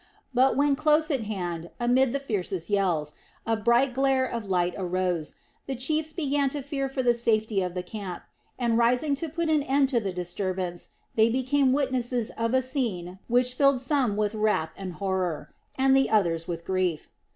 [0.33, 3.13] But when close at hand, amid the fiercest yells,
[3.45, 5.35] a bright glare of light arose,
[5.67, 8.23] the chiefs began to fear for the safety of the camp,
[8.57, 13.19] and rising to put an end to the disturbance, they became witnesses of a scene
[13.27, 17.07] which filled some with wrath and horror, and the others with grief.